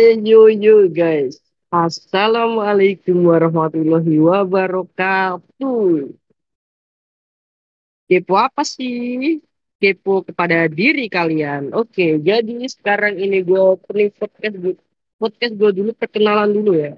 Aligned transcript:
yo 0.00 0.48
yo 0.48 0.88
guys. 0.88 1.44
Assalamualaikum 1.68 3.20
warahmatullahi 3.20 4.16
wabarakatuh. 4.16 6.08
Kepo 8.08 8.34
apa 8.40 8.62
sih? 8.64 9.38
Kepo 9.76 10.24
kepada 10.24 10.66
diri 10.72 11.04
kalian. 11.12 11.76
Oke, 11.76 12.16
jadi 12.16 12.64
sekarang 12.66 13.20
ini 13.20 13.44
gue 13.44 13.60
opening 13.60 14.10
podcast 14.16 14.56
gue, 14.56 14.74
podcast 15.20 15.52
gue 15.60 15.70
dulu 15.78 15.90
perkenalan 15.92 16.48
dulu 16.50 16.72
ya. 16.80 16.96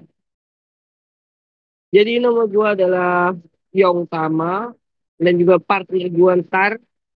Jadi 1.93 2.23
nama 2.23 2.47
gue 2.47 2.65
adalah 2.65 3.35
Yong 3.75 4.07
Tama 4.09 4.71
dan 5.19 5.33
juga 5.37 5.59
partner 5.59 6.07
gue 6.07 6.31
ntar. 6.47 6.71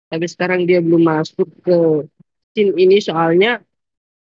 Tapi 0.08 0.26
sekarang 0.28 0.68
dia 0.68 0.84
belum 0.84 1.00
masuk 1.04 1.48
ke 1.64 1.76
scene 2.56 2.72
ini 2.76 2.96
soalnya 3.00 3.60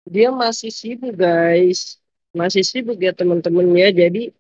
dia 0.06 0.30
masih 0.30 0.70
sibuk 0.70 1.14
guys. 1.18 1.98
Masih 2.36 2.64
sibuk 2.68 3.00
ya 3.00 3.12
teman-teman 3.16 3.66
ya 3.74 3.90
jadi 3.92 4.32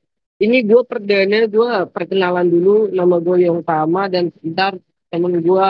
ini 0.43 0.57
gue 0.67 0.81
perdana 0.83 1.47
gue 1.47 1.69
perkenalan 1.95 2.47
dulu 2.51 2.91
nama 2.91 3.15
gue 3.23 3.47
yang 3.47 3.63
utama 3.63 4.11
dan 4.11 4.35
ntar 4.43 4.75
temen 5.07 5.39
gue 5.39 5.67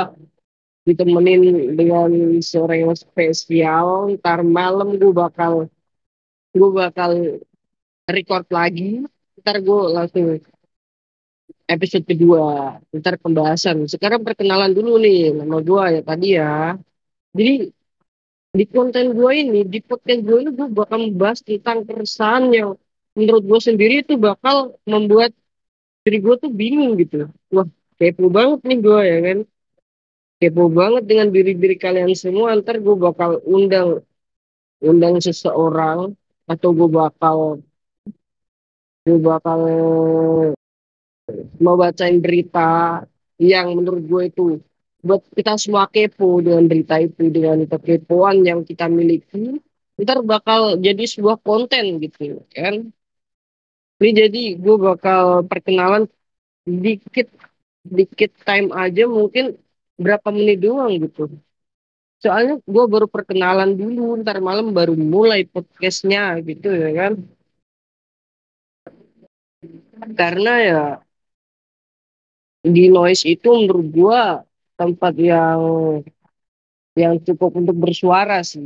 ditemenin 0.86 1.74
dengan 1.78 2.10
seorang 2.42 2.90
yang 2.90 2.96
spesial. 2.98 4.10
Ntar 4.18 4.42
malam 4.42 4.98
gue 4.98 5.12
bakal 5.14 5.70
gue 6.54 6.70
bakal 6.74 7.12
record 8.10 8.46
lagi. 8.50 9.06
Ntar 9.42 9.62
gue 9.62 9.82
langsung 9.94 10.26
episode 11.70 12.06
kedua. 12.10 12.78
Ntar 12.90 13.22
pembahasan. 13.22 13.86
Sekarang 13.86 14.26
perkenalan 14.26 14.74
dulu 14.74 14.98
nih 14.98 15.34
nama 15.34 15.58
gue 15.62 15.84
ya 15.94 16.02
tadi 16.02 16.28
ya. 16.38 16.74
Jadi 17.36 17.75
di 18.56 18.66
konten 18.72 19.12
gue 19.12 19.32
ini, 19.36 19.60
di 19.68 19.80
podcast 19.84 20.22
gue 20.24 20.38
ini 20.40 20.52
gue 20.56 20.68
bakal 20.72 20.98
membahas 21.12 21.44
tentang 21.44 21.84
keresahan 21.84 22.48
yang 22.56 22.70
menurut 23.12 23.44
gue 23.44 23.60
sendiri 23.60 23.94
itu 24.08 24.16
bakal 24.16 24.80
membuat 24.88 25.36
diri 26.08 26.24
gue 26.24 26.36
tuh 26.40 26.52
bingung 26.52 26.96
gitu. 26.96 27.28
Wah, 27.52 27.68
kepo 28.00 28.32
banget 28.32 28.60
nih 28.64 28.80
gue 28.80 29.00
ya 29.04 29.18
kan. 29.28 29.38
Kepo 30.40 30.64
banget 30.72 31.04
dengan 31.04 31.28
diri-diri 31.36 31.76
kalian 31.76 32.16
semua. 32.16 32.56
Ntar 32.56 32.80
gue 32.80 32.96
bakal 32.96 33.44
undang 33.44 34.00
undang 34.80 35.20
seseorang 35.20 36.16
atau 36.48 36.70
gue 36.72 36.90
bakal 36.92 37.38
gue 39.04 39.20
bakal 39.20 39.60
mau 41.60 41.76
bacain 41.76 42.22
berita 42.22 43.02
yang 43.42 43.74
menurut 43.74 44.04
gue 44.06 44.22
itu 44.30 44.44
buat 45.08 45.22
kita 45.38 45.54
semua 45.64 45.86
kepo 45.94 46.28
dengan 46.46 46.64
berita 46.72 46.96
itu 47.08 47.24
dengan 47.36 47.58
kekepoan 47.72 48.38
yang 48.50 48.60
kita 48.70 48.86
miliki 48.98 49.44
ntar 50.02 50.20
bakal 50.34 50.62
jadi 50.86 51.04
sebuah 51.14 51.38
konten 51.48 51.86
gitu 52.04 52.44
kan? 52.56 52.76
Ini 54.00 54.10
jadi 54.22 54.42
gue 54.64 54.76
bakal 54.88 55.24
perkenalan 55.50 56.04
dikit 56.86 57.28
dikit 57.98 58.32
time 58.48 58.70
aja 58.84 59.04
mungkin 59.18 59.46
berapa 60.04 60.28
menit 60.36 60.58
doang 60.66 60.92
gitu. 61.04 61.32
Soalnya 62.24 62.54
gue 62.74 62.86
baru 62.94 63.08
perkenalan 63.16 63.72
dulu 63.82 64.20
ntar 64.22 64.38
malam 64.48 64.68
baru 64.78 64.94
mulai 64.98 65.42
podcastnya 65.54 66.22
gitu 66.48 66.68
ya 66.84 66.90
kan? 67.00 67.14
Karena 70.20 70.52
ya 70.70 70.80
di 72.76 72.84
noise 72.96 73.24
itu 73.34 73.48
menurut 73.54 73.88
gue 73.98 74.22
tempat 74.80 75.14
yang 75.18 75.60
yang 76.96 77.20
cukup 77.28 77.52
untuk 77.60 77.76
bersuara 77.76 78.40
sih, 78.40 78.64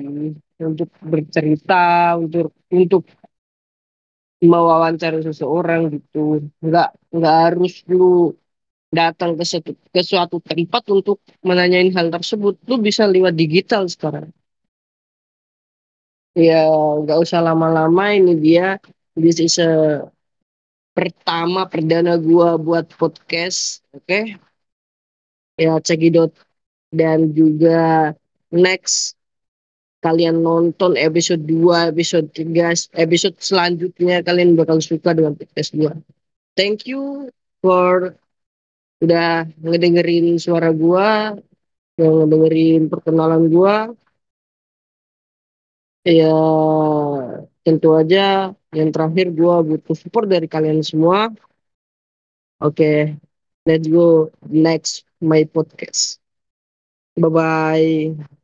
untuk 0.62 0.90
bercerita, 1.02 2.14
untuk 2.22 2.54
untuk 2.70 3.04
mewawancara 4.52 5.20
seseorang 5.28 5.82
gitu. 5.96 6.20
Nggak 6.64 6.88
nggak 7.16 7.36
harus 7.44 7.74
lu 7.92 8.34
datang 8.90 9.32
ke 9.38 9.44
suatu, 9.46 9.72
ke 9.94 10.02
suatu 10.02 10.38
tempat 10.42 10.84
untuk 10.94 11.18
menanyain 11.46 11.92
hal 11.98 12.08
tersebut. 12.16 12.54
Lu 12.70 12.76
bisa 12.82 13.04
lewat 13.10 13.34
digital 13.38 13.84
sekarang. 13.90 14.30
Ya 16.38 16.64
nggak 17.02 17.18
usah 17.26 17.40
lama-lama 17.48 18.04
ini 18.16 18.32
dia 18.46 18.80
this 19.18 19.38
is 19.44 19.60
a 19.60 19.70
pertama 20.98 21.66
perdana 21.72 22.14
gua 22.20 22.60
buat 22.60 22.86
podcast, 23.00 23.82
oke? 23.96 24.06
Okay? 24.06 24.24
Ya 25.60 25.74
cekidot 25.88 26.32
dan 27.00 27.36
juga 27.38 28.14
next 28.50 29.16
kalian 30.06 30.40
nonton 30.48 30.96
episode 30.96 31.44
2, 31.44 31.92
episode 31.92 32.28
3, 32.32 32.72
episode 32.96 33.36
selanjutnya 33.44 34.24
kalian 34.24 34.56
bakal 34.56 34.80
suka 34.80 35.12
dengan 35.18 35.36
podcast 35.36 35.76
gua. 35.76 35.94
Thank 36.56 36.88
you 36.88 37.28
for 37.60 38.16
udah 39.04 39.48
ngedengerin 39.64 40.40
suara 40.40 40.70
gua, 40.72 41.36
yang 42.00 42.14
ngedengerin 42.24 42.82
perkenalan 42.92 43.44
gua. 43.52 43.76
Ya 46.08 46.32
tentu 47.66 47.88
aja 48.00 48.56
yang 48.78 48.90
terakhir 48.96 49.28
gua 49.36 49.56
butuh 49.68 49.96
support 49.98 50.28
dari 50.32 50.48
kalian 50.48 50.82
semua. 50.84 51.30
Oke, 52.60 52.76
okay, 52.84 52.98
let's 53.66 53.88
go 53.88 54.32
next 54.50 55.09
my 55.22 55.44
podcast. 55.46 56.18
Bye-bye. 57.18 58.39